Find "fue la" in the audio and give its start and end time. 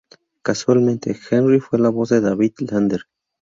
1.59-1.89